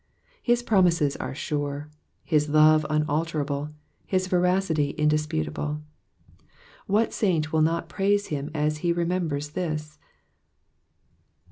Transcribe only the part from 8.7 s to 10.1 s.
he remembers this?